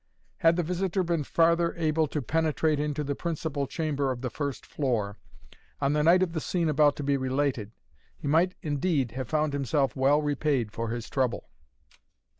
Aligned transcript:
Had 0.37 0.55
the 0.55 0.63
visitor 0.63 1.03
been 1.03 1.23
farther 1.23 1.75
able 1.75 2.07
to 2.07 2.23
penetrate 2.23 2.79
into 2.79 3.03
the 3.03 3.13
principal 3.13 3.67
chamber 3.67 4.09
of 4.11 4.21
the 4.21 4.31
first 4.31 4.65
floor, 4.65 5.19
on 5.79 5.93
the 5.93 6.01
night 6.01 6.23
of 6.23 6.33
the 6.33 6.41
scene 6.41 6.69
about 6.69 6.95
to 6.95 7.03
be 7.03 7.17
related, 7.17 7.71
he 8.17 8.27
might 8.27 8.55
indeed 8.63 9.11
have 9.11 9.29
found 9.29 9.53
himself 9.53 9.95
well 9.95 10.19
repaid 10.19 10.71
for 10.71 10.89
his 10.89 11.07
trouble. 11.07 11.49